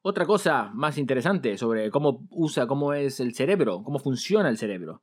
Otra 0.03 0.25
cosa 0.25 0.71
más 0.73 0.97
interesante 0.97 1.59
sobre 1.59 1.91
cómo 1.91 2.27
usa, 2.31 2.67
cómo 2.67 2.95
es 2.95 3.21
el 3.21 3.35
cerebro, 3.35 3.83
cómo 3.83 3.99
funciona 3.99 4.49
el 4.49 4.57
cerebro, 4.57 5.03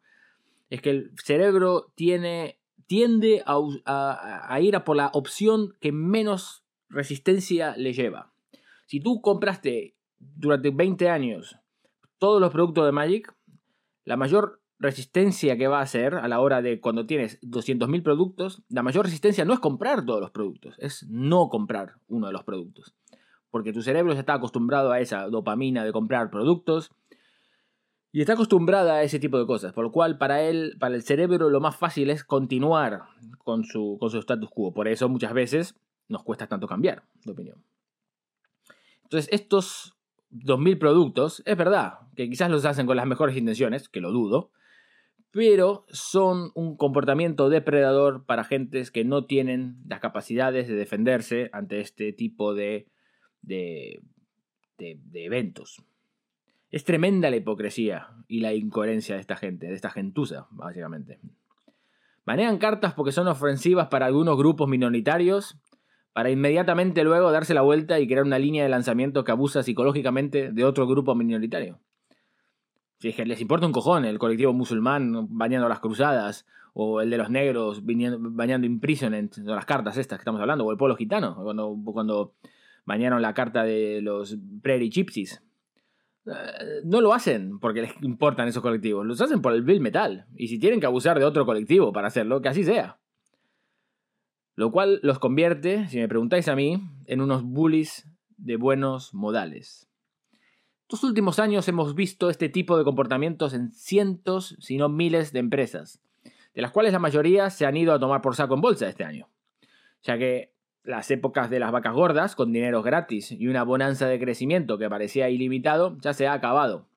es 0.71 0.81
que 0.81 0.89
el 0.89 1.11
cerebro 1.23 1.91
tiene, 1.93 2.57
tiende 2.87 3.43
a, 3.45 4.59
ir 4.59 4.75
a 4.75 4.83
por 4.83 4.95
la 4.95 5.11
opción 5.13 5.75
que 5.79 5.91
menos 5.91 6.63
resistencia 6.89 7.75
le 7.77 7.93
lleva. 7.93 8.31
Si 8.87 8.99
tú 8.99 9.21
compraste 9.21 9.93
durante 10.17 10.71
20 10.71 11.09
años 11.09 11.59
todos 12.17 12.41
los 12.41 12.51
productos 12.51 12.85
de 12.87 12.91
Magic, 12.91 13.35
la 14.03 14.17
mayor 14.17 14.61
resistencia 14.79 15.57
que 15.57 15.67
va 15.67 15.77
a 15.77 15.83
hacer 15.83 16.15
a 16.15 16.27
la 16.27 16.39
hora 16.39 16.63
de 16.63 16.79
cuando 16.79 17.05
tienes 17.05 17.39
200.000 17.41 18.01
productos, 18.01 18.63
la 18.69 18.81
mayor 18.81 19.05
resistencia 19.05 19.45
no 19.45 19.53
es 19.53 19.59
comprar 19.59 20.05
todos 20.05 20.21
los 20.21 20.31
productos, 20.31 20.75
es 20.79 21.05
no 21.07 21.49
comprar 21.49 21.97
uno 22.07 22.27
de 22.27 22.33
los 22.33 22.43
productos 22.43 22.95
porque 23.51 23.73
tu 23.73 23.81
cerebro 23.81 24.13
está 24.13 24.35
acostumbrado 24.35 24.91
a 24.91 24.99
esa 24.99 25.27
dopamina 25.27 25.83
de 25.85 25.91
comprar 25.91 26.29
productos. 26.29 26.91
Y 28.11 28.21
está 28.21 28.33
acostumbrada 28.33 28.95
a 28.95 29.03
ese 29.03 29.19
tipo 29.19 29.37
de 29.37 29.45
cosas, 29.45 29.73
por 29.73 29.83
lo 29.83 29.91
cual 29.91 30.17
para 30.17 30.41
él, 30.41 30.77
para 30.79 30.95
el 30.95 31.03
cerebro, 31.03 31.49
lo 31.49 31.59
más 31.59 31.75
fácil 31.75 32.09
es 32.09 32.23
continuar 32.23 33.03
con 33.43 33.63
su, 33.63 33.97
con 33.99 34.09
su 34.09 34.17
status 34.19 34.49
quo. 34.49 34.73
Por 34.73 34.87
eso 34.87 35.09
muchas 35.09 35.33
veces 35.33 35.75
nos 36.07 36.23
cuesta 36.23 36.47
tanto 36.47 36.67
cambiar 36.67 37.03
de 37.25 37.31
opinión. 37.31 37.63
Entonces, 39.03 39.29
estos 39.31 39.97
2.000 40.31 40.79
productos, 40.79 41.43
es 41.45 41.57
verdad 41.57 41.99
que 42.15 42.29
quizás 42.29 42.49
los 42.49 42.65
hacen 42.65 42.87
con 42.87 42.97
las 42.97 43.07
mejores 43.07 43.37
intenciones, 43.37 43.89
que 43.89 44.01
lo 44.01 44.11
dudo, 44.11 44.51
pero 45.31 45.85
son 45.89 46.51
un 46.55 46.77
comportamiento 46.77 47.49
depredador 47.49 48.25
para 48.25 48.43
gentes 48.43 48.91
que 48.91 49.05
no 49.05 49.25
tienen 49.25 49.77
las 49.87 49.99
capacidades 49.99 50.67
de 50.67 50.75
defenderse 50.75 51.49
ante 51.53 51.79
este 51.79 52.13
tipo 52.13 52.53
de, 52.53 52.87
de, 53.47 54.01
de, 54.77 55.25
eventos. 55.25 55.83
Es 56.69 56.83
tremenda 56.83 57.29
la 57.29 57.37
hipocresía 57.37 58.09
y 58.27 58.41
la 58.41 58.53
incoherencia 58.53 59.15
de 59.15 59.21
esta 59.21 59.37
gente, 59.37 59.67
de 59.67 59.73
esta 59.73 59.89
gentuza, 59.89 60.47
básicamente. 60.51 61.19
Manejan 62.25 62.57
cartas 62.57 62.93
porque 62.93 63.13
son 63.13 63.27
ofensivas 63.27 63.87
para 63.87 64.05
algunos 64.05 64.37
grupos 64.37 64.67
minoritarios, 64.67 65.57
para 66.11 66.29
inmediatamente 66.29 67.03
luego 67.03 67.31
darse 67.31 67.53
la 67.53 67.61
vuelta 67.61 67.99
y 67.99 68.07
crear 68.07 68.23
una 68.23 68.39
línea 68.39 68.63
de 68.63 68.69
lanzamiento 68.69 69.23
que 69.23 69.31
abusa 69.31 69.63
psicológicamente 69.63 70.51
de 70.51 70.65
otro 70.65 70.87
grupo 70.87 71.15
minoritario. 71.15 71.79
Si 72.99 73.09
es 73.09 73.15
que 73.15 73.25
les 73.25 73.39
importa 73.39 73.67
un 73.67 73.71
cojón 73.71 74.05
el 74.05 74.19
colectivo 74.19 74.51
musulmán 74.53 75.27
bañando 75.29 75.69
las 75.69 75.79
cruzadas, 75.79 76.45
o 76.79 77.01
el 77.01 77.09
de 77.09 77.17
los 77.17 77.31
negros 77.31 77.81
bañando 77.83 78.67
imprisonment, 78.67 79.37
las 79.37 79.65
cartas 79.65 79.97
estas 79.97 80.19
que 80.19 80.21
estamos 80.21 80.41
hablando, 80.41 80.63
o 80.65 80.71
el 80.71 80.77
pueblo 80.77 80.95
gitano, 80.95 81.35
cuando 81.83 82.33
bañaron 82.87 83.21
la 83.21 83.33
carta 83.33 83.63
de 83.63 84.01
los 84.01 84.37
Prairie 84.63 84.89
Gypsies. 84.89 85.43
Eh, 86.25 86.31
no 86.85 87.01
lo 87.01 87.13
hacen 87.13 87.59
porque 87.59 87.81
les 87.81 87.91
importan 88.01 88.47
esos 88.47 88.63
colectivos, 88.63 89.05
los 89.05 89.21
hacen 89.21 89.41
por 89.41 89.53
el 89.53 89.61
bill 89.61 89.81
metal. 89.81 90.25
Y 90.35 90.47
si 90.47 90.57
tienen 90.57 90.79
que 90.79 90.85
abusar 90.85 91.19
de 91.19 91.25
otro 91.25 91.45
colectivo 91.45 91.91
para 91.91 92.07
hacerlo, 92.07 92.41
que 92.41 92.49
así 92.49 92.63
sea. 92.63 92.97
Lo 94.55 94.71
cual 94.71 95.01
los 95.03 95.19
convierte, 95.19 95.87
si 95.89 95.97
me 95.97 96.07
preguntáis 96.07 96.47
a 96.47 96.55
mí, 96.55 96.81
en 97.05 97.21
unos 97.21 97.43
bullies 97.43 98.07
de 98.37 98.55
buenos 98.55 99.13
modales. 99.13 99.87
Estos 100.83 101.03
últimos 101.03 101.39
años 101.39 101.67
hemos 101.67 101.93
visto 101.93 102.29
este 102.29 102.47
tipo 102.47 102.77
de 102.77 102.85
comportamientos 102.85 103.53
en 103.53 103.73
cientos, 103.73 104.55
si 104.59 104.77
no 104.77 104.87
miles 104.87 105.33
de 105.33 105.39
empresas, 105.39 106.01
de 106.55 106.61
las 106.61 106.71
cuales 106.71 106.93
la 106.93 106.99
mayoría 106.99 107.49
se 107.49 107.65
han 107.65 107.75
ido 107.75 107.93
a 107.93 107.99
tomar 107.99 108.21
por 108.21 108.35
saco 108.35 108.53
en 108.53 108.61
bolsa 108.61 108.87
este 108.87 109.03
año. 109.03 109.27
Ya 110.03 110.17
que 110.17 110.56
las 110.87 111.11
épocas 111.11 111.49
de 111.49 111.59
las 111.59 111.73
vacas 111.73 111.93
gordas, 111.93 112.35
con 112.35 112.53
dinero 112.53 112.81
gratis 112.81 113.33
y 113.33 113.47
una 113.47 113.63
bonanza 113.63 114.07
de 114.07 114.19
crecimiento 114.19 114.77
que 114.77 114.89
parecía 114.89 115.29
ilimitado, 115.29 115.97
ya 115.99 116.13
se 116.13 116.27
ha 116.27 116.33
acabado. 116.33 116.87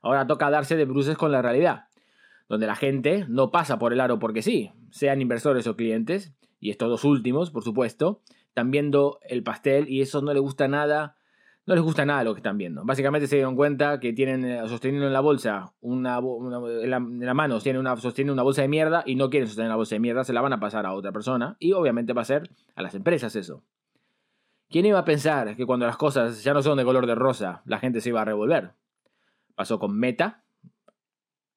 Ahora 0.00 0.26
toca 0.26 0.48
darse 0.48 0.74
de 0.74 0.86
bruces 0.86 1.18
con 1.18 1.30
la 1.30 1.42
realidad, 1.42 1.84
donde 2.48 2.66
la 2.66 2.74
gente 2.74 3.26
no 3.28 3.50
pasa 3.50 3.78
por 3.78 3.92
el 3.92 4.00
aro 4.00 4.18
porque 4.18 4.40
sí, 4.40 4.72
sean 4.90 5.20
inversores 5.20 5.66
o 5.66 5.76
clientes, 5.76 6.32
y 6.60 6.70
estos 6.70 6.88
dos 6.88 7.04
últimos, 7.04 7.50
por 7.50 7.62
supuesto, 7.62 8.22
están 8.48 8.70
viendo 8.70 9.20
el 9.28 9.42
pastel 9.42 9.86
y 9.88 10.00
eso 10.00 10.22
no 10.22 10.32
le 10.32 10.40
gusta 10.40 10.66
nada 10.66 11.17
no 11.68 11.74
les 11.74 11.84
gusta 11.84 12.06
nada 12.06 12.24
lo 12.24 12.32
que 12.32 12.38
están 12.38 12.56
viendo. 12.56 12.82
Básicamente 12.82 13.26
se 13.26 13.36
dieron 13.36 13.54
cuenta 13.54 14.00
que 14.00 14.14
tienen 14.14 14.42
eh, 14.42 14.66
sosteniendo 14.66 15.06
en 15.06 15.12
la 15.12 15.20
bolsa 15.20 15.74
una, 15.82 16.16
en, 16.16 16.90
la, 16.90 17.34
mano 17.34 17.60
tienen 17.60 17.78
una, 17.78 17.94
sostienen 17.98 18.32
una 18.32 18.42
bolsa 18.42 18.62
de 18.62 18.68
mierda 18.68 19.02
y 19.04 19.16
no 19.16 19.28
quieren 19.28 19.46
sostener 19.46 19.68
la 19.68 19.76
bolsa 19.76 19.94
de 19.94 20.00
mierda, 20.00 20.24
se 20.24 20.32
la 20.32 20.40
van 20.40 20.54
a 20.54 20.60
pasar 20.60 20.86
a 20.86 20.94
otra 20.94 21.12
persona 21.12 21.58
y 21.60 21.74
obviamente 21.74 22.14
va 22.14 22.22
a 22.22 22.24
ser 22.24 22.48
a 22.74 22.80
las 22.80 22.94
empresas 22.94 23.36
eso. 23.36 23.64
¿Quién 24.70 24.86
iba 24.86 24.98
a 24.98 25.04
pensar 25.04 25.56
que 25.56 25.66
cuando 25.66 25.84
las 25.84 25.98
cosas 25.98 26.42
ya 26.42 26.54
no 26.54 26.62
son 26.62 26.78
de 26.78 26.84
color 26.86 27.06
de 27.06 27.14
rosa, 27.14 27.60
la 27.66 27.78
gente 27.78 28.00
se 28.00 28.08
iba 28.08 28.22
a 28.22 28.24
revolver? 28.24 28.72
Pasó 29.54 29.78
con 29.78 29.94
Meta, 29.94 30.44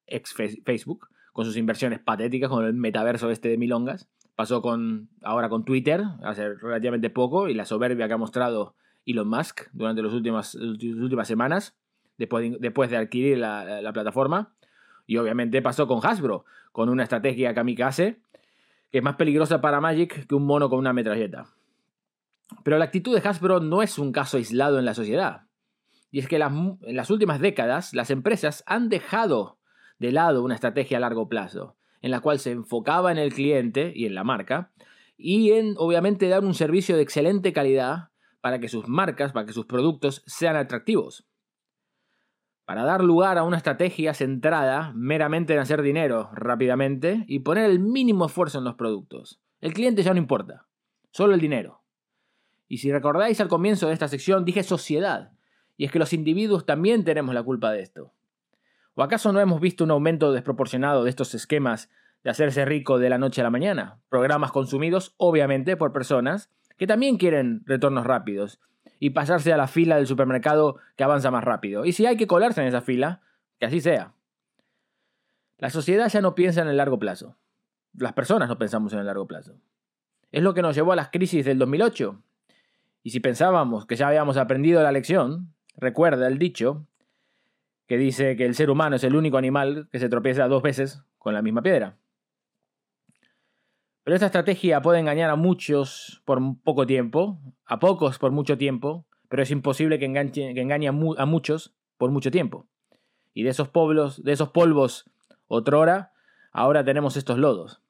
ex 0.06 0.34
Facebook, 0.34 1.08
con 1.32 1.46
sus 1.46 1.56
inversiones 1.56 2.00
patéticas, 2.00 2.50
con 2.50 2.66
el 2.66 2.74
metaverso 2.74 3.30
este 3.30 3.48
de 3.48 3.56
milongas. 3.56 4.10
Pasó 4.36 4.60
con 4.60 5.08
ahora 5.22 5.48
con 5.48 5.64
Twitter, 5.64 6.02
hace 6.22 6.52
relativamente 6.52 7.08
poco, 7.08 7.48
y 7.48 7.54
la 7.54 7.64
soberbia 7.64 8.08
que 8.08 8.14
ha 8.14 8.18
mostrado 8.18 8.74
Elon 9.06 9.28
Musk 9.28 9.68
durante 9.72 10.02
las 10.02 10.12
últimas, 10.12 10.54
últimas 10.54 11.28
semanas, 11.28 11.76
después 12.18 12.50
de, 12.50 12.58
después 12.60 12.90
de 12.90 12.96
adquirir 12.96 13.38
la, 13.38 13.90
plataforma. 13.92 14.54
Y 15.06 15.16
obviamente 15.16 15.62
pasó 15.62 15.86
con 15.86 16.00
Hasbro, 16.04 16.44
con 16.70 16.88
una 16.88 17.02
estrategia 17.02 17.54
kamikaze 17.54 18.20
que 18.90 18.98
es 18.98 19.04
más 19.04 19.16
peligrosa 19.16 19.60
para 19.60 19.80
Magic 19.80 20.26
que 20.26 20.34
un 20.34 20.44
mono 20.44 20.68
con 20.68 20.78
una 20.78 20.92
metralleta. 20.92 21.46
Pero 22.62 22.76
la 22.76 22.84
actitud 22.84 23.18
de 23.18 23.26
Hasbro 23.26 23.60
no 23.60 23.82
es 23.82 23.98
un 23.98 24.12
caso 24.12 24.36
aislado 24.36 24.78
en 24.78 24.84
la 24.84 24.94
sociedad. 24.94 25.46
Y 26.10 26.18
es 26.18 26.28
que 26.28 26.36
en 26.36 26.94
las 26.94 27.10
últimas 27.10 27.40
décadas 27.40 27.94
las 27.94 28.10
empresas 28.10 28.62
han 28.66 28.90
dejado 28.90 29.58
de 29.98 30.12
lado 30.12 30.44
una 30.44 30.54
estrategia 30.54 30.98
a 30.98 31.00
largo 31.00 31.28
plazo, 31.28 31.76
en 32.02 32.10
la 32.10 32.20
cual 32.20 32.38
se 32.38 32.50
enfocaba 32.50 33.10
en 33.10 33.18
el 33.18 33.32
cliente 33.32 33.92
y 33.96 34.04
en 34.04 34.14
la 34.14 34.24
marca, 34.24 34.72
y 35.16 35.52
en 35.52 35.74
obviamente 35.78 36.28
dar 36.28 36.44
un 36.44 36.52
servicio 36.52 36.96
de 36.96 37.02
excelente 37.02 37.54
calidad 37.54 38.11
para 38.42 38.58
que 38.58 38.68
sus 38.68 38.88
marcas, 38.88 39.32
para 39.32 39.46
que 39.46 39.54
sus 39.54 39.64
productos 39.64 40.22
sean 40.26 40.56
atractivos. 40.56 41.24
Para 42.66 42.84
dar 42.84 43.02
lugar 43.02 43.38
a 43.38 43.44
una 43.44 43.56
estrategia 43.56 44.14
centrada 44.14 44.92
meramente 44.94 45.54
en 45.54 45.60
hacer 45.60 45.80
dinero 45.80 46.28
rápidamente 46.34 47.24
y 47.28 47.38
poner 47.38 47.70
el 47.70 47.78
mínimo 47.78 48.26
esfuerzo 48.26 48.58
en 48.58 48.64
los 48.64 48.74
productos. 48.74 49.40
El 49.60 49.72
cliente 49.72 50.02
ya 50.02 50.12
no 50.12 50.18
importa, 50.18 50.66
solo 51.12 51.34
el 51.34 51.40
dinero. 51.40 51.82
Y 52.66 52.78
si 52.78 52.90
recordáis 52.90 53.40
al 53.40 53.48
comienzo 53.48 53.86
de 53.86 53.94
esta 53.94 54.08
sección 54.08 54.44
dije 54.44 54.64
sociedad, 54.64 55.32
y 55.76 55.84
es 55.84 55.92
que 55.92 56.00
los 56.00 56.12
individuos 56.12 56.66
también 56.66 57.04
tenemos 57.04 57.34
la 57.34 57.42
culpa 57.44 57.70
de 57.70 57.82
esto. 57.82 58.12
¿O 58.94 59.02
acaso 59.02 59.32
no 59.32 59.40
hemos 59.40 59.60
visto 59.60 59.84
un 59.84 59.92
aumento 59.92 60.32
desproporcionado 60.32 61.04
de 61.04 61.10
estos 61.10 61.34
esquemas 61.34 61.90
de 62.24 62.30
hacerse 62.30 62.64
rico 62.64 62.98
de 62.98 63.08
la 63.08 63.18
noche 63.18 63.40
a 63.40 63.44
la 63.44 63.50
mañana? 63.50 64.00
Programas 64.08 64.50
consumidos 64.50 65.14
obviamente 65.16 65.76
por 65.76 65.92
personas 65.92 66.50
que 66.76 66.86
también 66.86 67.16
quieren 67.16 67.62
retornos 67.66 68.04
rápidos 68.04 68.60
y 68.98 69.10
pasarse 69.10 69.52
a 69.52 69.56
la 69.56 69.66
fila 69.66 69.96
del 69.96 70.06
supermercado 70.06 70.76
que 70.96 71.04
avanza 71.04 71.30
más 71.30 71.44
rápido. 71.44 71.84
Y 71.84 71.92
si 71.92 72.06
hay 72.06 72.16
que 72.16 72.26
colarse 72.26 72.60
en 72.60 72.68
esa 72.68 72.82
fila, 72.82 73.20
que 73.58 73.66
así 73.66 73.80
sea. 73.80 74.12
La 75.58 75.70
sociedad 75.70 76.08
ya 76.08 76.20
no 76.20 76.34
piensa 76.34 76.62
en 76.62 76.68
el 76.68 76.76
largo 76.76 76.98
plazo. 76.98 77.36
Las 77.94 78.12
personas 78.12 78.48
no 78.48 78.58
pensamos 78.58 78.92
en 78.92 79.00
el 79.00 79.06
largo 79.06 79.26
plazo. 79.26 79.54
Es 80.30 80.42
lo 80.42 80.54
que 80.54 80.62
nos 80.62 80.74
llevó 80.74 80.92
a 80.92 80.96
las 80.96 81.10
crisis 81.10 81.44
del 81.44 81.58
2008. 81.58 82.22
Y 83.02 83.10
si 83.10 83.20
pensábamos 83.20 83.86
que 83.86 83.96
ya 83.96 84.08
habíamos 84.08 84.36
aprendido 84.36 84.82
la 84.82 84.92
lección, 84.92 85.52
recuerda 85.76 86.26
el 86.26 86.38
dicho 86.38 86.86
que 87.86 87.98
dice 87.98 88.36
que 88.36 88.46
el 88.46 88.54
ser 88.54 88.70
humano 88.70 88.96
es 88.96 89.04
el 89.04 89.14
único 89.14 89.36
animal 89.36 89.88
que 89.90 89.98
se 89.98 90.08
tropieza 90.08 90.48
dos 90.48 90.62
veces 90.62 91.02
con 91.18 91.34
la 91.34 91.42
misma 91.42 91.62
piedra. 91.62 91.96
Pero 94.04 94.16
esta 94.16 94.26
estrategia 94.26 94.82
puede 94.82 94.98
engañar 94.98 95.30
a 95.30 95.36
muchos 95.36 96.22
por 96.24 96.40
poco 96.64 96.86
tiempo, 96.86 97.38
a 97.64 97.78
pocos 97.78 98.18
por 98.18 98.32
mucho 98.32 98.58
tiempo, 98.58 99.06
pero 99.28 99.42
es 99.44 99.50
imposible 99.50 99.98
que, 99.98 100.06
engañe, 100.06 100.88
a, 100.88 100.92
muchos 100.92 101.74
por 101.98 102.10
mucho 102.10 102.30
tiempo. 102.30 102.66
Y 103.32 103.44
de 103.44 103.50
esos 103.50 103.68
pueblos, 103.68 104.22
de 104.24 104.32
esos 104.32 104.50
polvos 104.50 105.10
otrora, 105.46 106.12
ahora 106.50 106.84
tenemos 106.84 107.16
estos 107.16 107.38
lodos. 107.38 107.80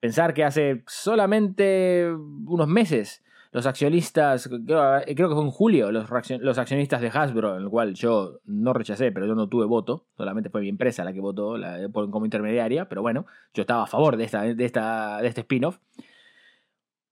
Pensar 0.00 0.32
que 0.32 0.44
hace 0.44 0.84
solamente 0.86 2.08
unos 2.10 2.68
meses 2.68 3.24
los 3.50 3.66
accionistas, 3.66 4.48
creo, 4.48 5.02
que 5.04 5.34
fue 5.34 5.42
en 5.42 5.50
julio, 5.50 5.90
los, 5.90 6.08
los, 6.40 6.58
accionistas 6.58 7.00
de 7.00 7.08
Hasbro, 7.08 7.56
en 7.56 7.62
el 7.62 7.70
cual 7.70 7.94
yo 7.94 8.40
no 8.44 8.72
rechacé, 8.72 9.10
pero 9.10 9.26
yo 9.26 9.34
no 9.34 9.48
tuve 9.48 9.66
voto, 9.66 10.06
solamente 10.16 10.50
fue 10.50 10.60
mi 10.60 10.68
empresa 10.68 11.04
la 11.04 11.12
que 11.12 11.20
votó 11.20 11.56
como 11.92 12.26
intermediaria, 12.26 12.88
pero 12.88 13.02
bueno, 13.02 13.26
yo 13.54 13.62
estaba 13.62 13.84
a 13.84 13.86
favor 13.86 14.16
de, 14.16 14.24
esta, 14.24 14.42
de, 14.42 14.64
esta, 14.64 15.18
de 15.22 15.28
este 15.28 15.40
spin-off. 15.42 15.78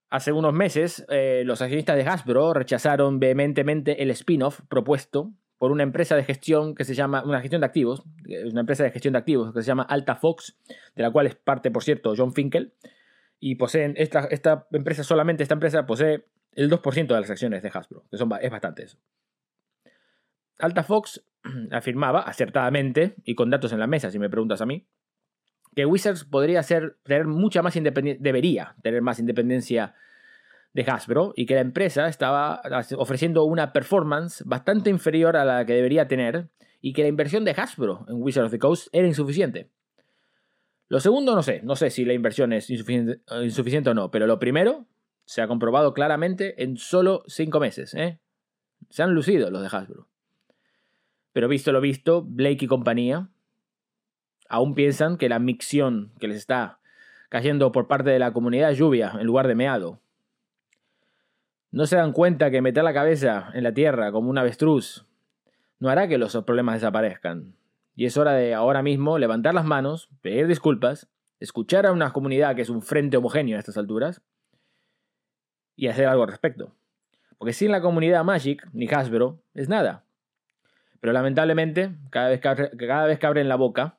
Hace 0.09 0.31
unos 0.31 0.53
meses, 0.53 1.05
eh, 1.09 1.43
los 1.45 1.61
accionistas 1.61 1.97
de 1.97 2.03
Hasbro 2.03 2.53
rechazaron 2.53 3.19
vehementemente 3.19 4.01
el 4.03 4.11
spin-off 4.11 4.61
propuesto 4.69 5.33
por 5.57 5.71
una 5.71 5.83
empresa 5.83 6.15
de 6.15 6.23
gestión 6.23 6.75
que 6.75 6.85
se 6.85 6.93
llama, 6.93 7.23
una 7.23 7.41
gestión 7.41 7.61
de 7.61 7.67
activos, 7.67 8.03
una 8.51 8.61
empresa 8.61 8.83
de 8.83 8.91
gestión 8.91 9.13
de 9.13 9.19
activos 9.19 9.53
que 9.53 9.61
se 9.61 9.67
llama 9.67 9.83
Alta 9.83 10.15
Fox, 10.15 10.55
de 10.95 11.03
la 11.03 11.11
cual 11.11 11.27
es 11.27 11.35
parte, 11.35 11.71
por 11.71 11.83
cierto, 11.83 12.13
John 12.15 12.33
Finkel, 12.33 12.73
y 13.39 13.55
poseen, 13.55 13.93
esta, 13.97 14.25
esta 14.31 14.67
empresa, 14.71 15.03
solamente 15.03 15.43
esta 15.43 15.55
empresa 15.55 15.85
posee 15.85 16.25
el 16.53 16.69
2% 16.69 17.07
de 17.07 17.21
las 17.21 17.29
acciones 17.29 17.61
de 17.61 17.69
Hasbro, 17.73 18.05
que 18.09 18.17
son, 18.17 18.29
es 18.41 18.51
bastante 18.51 18.83
eso. 18.83 18.97
Alta 20.59 20.83
Fox 20.83 21.23
afirmaba, 21.71 22.21
acertadamente, 22.21 23.15
y 23.23 23.35
con 23.35 23.49
datos 23.49 23.71
en 23.73 23.79
la 23.79 23.87
mesa, 23.87 24.09
si 24.09 24.19
me 24.19 24.29
preguntas 24.29 24.61
a 24.61 24.65
mí, 24.65 24.87
que 25.75 25.85
Wizards 25.85 26.25
podría 26.25 26.63
ser, 26.63 26.97
tener 27.03 27.27
mucha 27.27 27.61
más 27.61 27.75
independencia, 27.75 28.21
debería 28.23 28.75
tener 28.81 29.01
más 29.03 29.19
independencia 29.19 29.93
de 30.73 30.81
Hasbro 30.81 31.33
y 31.35 31.45
que 31.45 31.55
la 31.55 31.61
empresa 31.61 32.07
estaba 32.07 32.61
ofreciendo 32.97 33.43
una 33.45 33.73
performance 33.73 34.43
bastante 34.45 34.89
inferior 34.89 35.37
a 35.37 35.45
la 35.45 35.65
que 35.65 35.73
debería 35.73 36.07
tener 36.07 36.49
y 36.81 36.93
que 36.93 37.03
la 37.03 37.07
inversión 37.07 37.45
de 37.45 37.51
Hasbro 37.51 38.05
en 38.07 38.21
Wizards 38.21 38.47
of 38.47 38.51
the 38.51 38.59
Coast 38.59 38.87
era 38.91 39.07
insuficiente. 39.07 39.69
Lo 40.89 40.99
segundo 40.99 41.35
no 41.35 41.43
sé, 41.43 41.61
no 41.63 41.75
sé 41.75 41.89
si 41.89 42.05
la 42.05 42.13
inversión 42.13 42.53
es 42.53 42.69
insuficiente, 42.69 43.89
o 43.89 43.93
no, 43.93 44.09
pero 44.09 44.25
lo 44.25 44.39
primero 44.39 44.85
se 45.25 45.41
ha 45.41 45.47
comprobado 45.47 45.93
claramente 45.93 46.63
en 46.63 46.77
solo 46.77 47.23
cinco 47.27 47.59
meses. 47.59 47.93
¿eh? 47.93 48.19
Se 48.89 49.03
han 49.03 49.13
lucido 49.13 49.51
los 49.51 49.61
de 49.61 49.67
Hasbro. 49.67 50.07
Pero 51.33 51.49
visto 51.49 51.71
lo 51.71 51.81
visto, 51.81 52.23
Blake 52.23 52.65
y 52.65 52.67
compañía 52.67 53.29
aún 54.49 54.75
piensan 54.75 55.17
que 55.17 55.29
la 55.29 55.39
micción 55.39 56.11
que 56.19 56.27
les 56.27 56.37
está 56.37 56.79
cayendo 57.29 57.71
por 57.71 57.87
parte 57.87 58.09
de 58.09 58.19
la 58.19 58.31
comunidad 58.31 58.71
es 58.71 58.77
lluvia 58.77 59.13
en 59.19 59.25
lugar 59.25 59.47
de 59.47 59.55
meado. 59.55 59.99
No 61.71 61.85
se 61.85 61.97
dan 61.97 62.13
cuenta 62.13 62.49
que 62.49 62.61
meter 62.61 62.83
la 62.83 62.93
cabeza 62.93 63.51
en 63.53 63.63
la 63.63 63.73
tierra 63.73 64.11
como 64.11 64.29
un 64.29 64.37
avestruz 64.37 65.05
no 65.79 65.89
hará 65.89 66.07
que 66.07 66.17
los 66.17 66.35
problemas 66.43 66.75
desaparezcan. 66.75 67.53
Y 67.97 68.05
es 68.05 68.15
hora 68.15 68.33
de 68.33 68.53
ahora 68.53 68.83
mismo 68.83 69.17
levantar 69.17 69.55
las 69.55 69.65
manos, 69.65 70.07
pedir 70.21 70.45
disculpas, 70.45 71.09
escuchar 71.39 71.87
a 71.87 71.91
una 71.91 72.13
comunidad 72.13 72.55
que 72.55 72.61
es 72.61 72.69
un 72.69 72.83
frente 72.83 73.17
homogéneo 73.17 73.57
a 73.57 73.59
estas 73.59 73.75
alturas 73.75 74.21
y 75.75 75.87
hacer 75.87 76.05
algo 76.05 76.21
al 76.21 76.29
respecto. 76.29 76.75
Porque 77.39 77.53
sin 77.53 77.71
la 77.71 77.81
comunidad 77.81 78.23
Magic, 78.23 78.69
ni 78.71 78.87
Hasbro, 78.87 79.41
es 79.55 79.67
nada. 79.67 80.05
Pero 80.99 81.11
lamentablemente, 81.11 81.89
cada 82.11 82.29
vez 82.29 82.39
que, 82.39 82.77
cada 82.77 83.07
vez 83.07 83.17
que 83.17 83.25
abren 83.25 83.49
la 83.49 83.55
boca, 83.55 83.97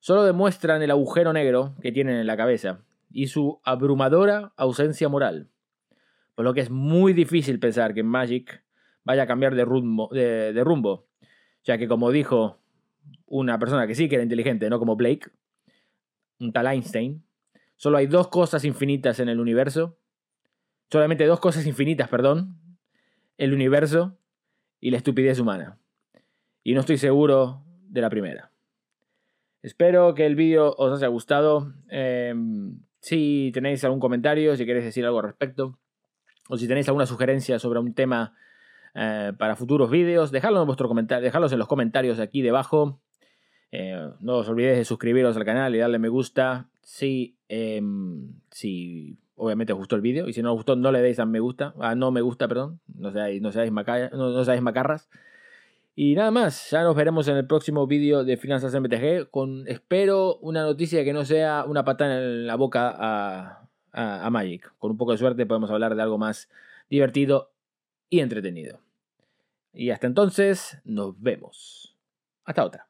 solo 0.00 0.24
demuestran 0.24 0.82
el 0.82 0.90
agujero 0.90 1.32
negro 1.32 1.76
que 1.80 1.92
tienen 1.92 2.16
en 2.16 2.26
la 2.26 2.36
cabeza 2.36 2.80
y 3.08 3.28
su 3.28 3.60
abrumadora 3.62 4.52
ausencia 4.56 5.08
moral. 5.08 5.48
Por 6.34 6.44
lo 6.44 6.54
que 6.54 6.60
es 6.62 6.70
muy 6.70 7.12
difícil 7.12 7.60
pensar 7.60 7.94
que 7.94 8.02
Magic 8.02 8.64
vaya 9.04 9.22
a 9.22 9.26
cambiar 9.28 9.54
de 9.54 9.64
rumbo, 9.64 10.08
de, 10.12 10.60
rumbo 10.64 11.06
ya 11.62 11.78
que 11.78 11.86
como 11.86 12.10
dijo 12.10 12.58
una 13.28 13.58
persona 13.58 13.86
que 13.86 13.94
sí 13.94 14.08
que 14.08 14.16
era 14.16 14.24
inteligente, 14.24 14.68
no 14.70 14.78
como 14.78 14.96
Blake, 14.96 15.30
un 16.40 16.52
tal 16.52 16.66
Einstein, 16.66 17.22
solo 17.76 17.98
hay 17.98 18.06
dos 18.06 18.28
cosas 18.28 18.64
infinitas 18.64 19.20
en 19.20 19.28
el 19.28 19.40
universo, 19.40 19.98
solamente 20.90 21.26
dos 21.26 21.40
cosas 21.40 21.66
infinitas, 21.66 22.08
perdón, 22.08 22.56
el 23.36 23.52
universo 23.52 24.18
y 24.80 24.90
la 24.90 24.96
estupidez 24.96 25.38
humana. 25.38 25.78
Y 26.64 26.74
no 26.74 26.80
estoy 26.80 26.98
seguro 26.98 27.62
de 27.88 28.00
la 28.00 28.10
primera. 28.10 28.50
Espero 29.62 30.14
que 30.14 30.26
el 30.26 30.36
vídeo 30.36 30.74
os 30.76 30.98
haya 30.98 31.08
gustado. 31.08 31.72
Em, 31.88 32.80
si 33.00 33.50
tenéis 33.52 33.84
algún 33.84 34.00
comentario, 34.00 34.56
si 34.56 34.64
queréis 34.66 34.84
decir 34.84 35.04
algo 35.04 35.18
al 35.18 35.24
respecto, 35.24 35.78
o 36.48 36.56
si 36.56 36.68
tenéis 36.68 36.88
alguna 36.88 37.06
sugerencia 37.06 37.58
sobre 37.58 37.80
un 37.80 37.94
tema 37.94 38.34
eh, 38.94 39.32
para 39.38 39.56
futuros 39.56 39.90
vídeos, 39.90 40.30
dejadlo 40.30 40.60
en, 40.60 40.66
vuestro 40.66 40.88
dejadlos 41.20 41.52
en 41.52 41.58
los 41.58 41.68
comentarios 41.68 42.18
aquí 42.20 42.42
debajo. 42.42 43.00
Eh, 43.70 44.10
no 44.20 44.36
os 44.38 44.48
olvidéis 44.48 44.78
de 44.78 44.84
suscribiros 44.84 45.36
al 45.36 45.44
canal 45.44 45.74
y 45.74 45.78
darle 45.78 45.98
me 45.98 46.08
gusta 46.08 46.68
si, 46.82 47.36
em, 47.48 48.32
si 48.50 49.18
obviamente 49.36 49.72
os 49.72 49.78
gustó 49.78 49.96
el 49.96 50.02
vídeo. 50.02 50.28
Y 50.28 50.32
si 50.32 50.42
no 50.42 50.52
os 50.52 50.56
gustó, 50.56 50.76
no 50.76 50.92
le 50.92 51.02
deis 51.02 51.18
a 51.18 51.26
me 51.26 51.40
gusta. 51.40 51.74
A 51.80 51.94
no 51.94 52.10
me 52.10 52.20
gusta, 52.20 52.48
perdón. 52.48 52.80
No 52.94 53.12
seáis, 53.12 53.40
no 53.42 53.52
seáis, 53.52 53.72
no 53.72 54.44
seáis 54.44 54.62
macarras. 54.62 55.08
Y 56.00 56.14
nada 56.14 56.30
más, 56.30 56.70
ya 56.70 56.84
nos 56.84 56.94
veremos 56.94 57.26
en 57.26 57.36
el 57.36 57.46
próximo 57.48 57.88
vídeo 57.88 58.22
de 58.22 58.36
Finanzas 58.36 58.72
MTG 58.72 59.30
con, 59.32 59.66
espero, 59.66 60.36
una 60.36 60.62
noticia 60.62 61.02
que 61.02 61.12
no 61.12 61.24
sea 61.24 61.64
una 61.66 61.84
patada 61.84 62.18
en 62.22 62.46
la 62.46 62.54
boca 62.54 62.94
a, 62.96 63.68
a, 63.90 64.30
Magic. 64.30 64.72
Con 64.78 64.92
un 64.92 64.96
poco 64.96 65.10
de 65.10 65.18
suerte 65.18 65.44
podemos 65.44 65.72
hablar 65.72 65.96
de 65.96 66.02
algo 66.02 66.16
más 66.16 66.48
divertido 66.88 67.50
y 68.08 68.20
entretenido. 68.20 68.78
Y 69.72 69.90
hasta 69.90 70.06
entonces, 70.06 70.78
nos 70.84 71.20
vemos. 71.20 71.96
Hasta 72.44 72.64
otra. 72.64 72.87